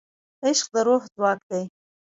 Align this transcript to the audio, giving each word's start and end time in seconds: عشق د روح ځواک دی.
عشق 0.45 0.67
د 0.73 0.75
روح 0.87 1.03
ځواک 1.15 1.39
دی. 1.49 1.63